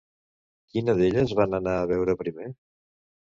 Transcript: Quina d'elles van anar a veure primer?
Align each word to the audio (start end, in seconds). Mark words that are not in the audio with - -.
Quina 0.71 0.95
d'elles 0.99 1.35
van 1.41 1.53
anar 1.59 1.75
a 1.81 1.85
veure 1.93 2.17
primer? 2.25 2.47